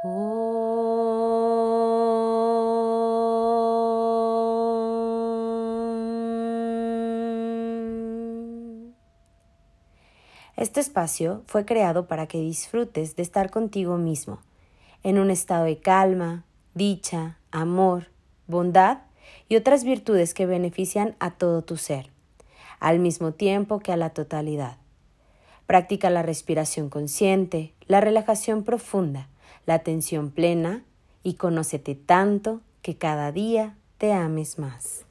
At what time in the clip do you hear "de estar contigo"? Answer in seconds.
13.16-13.96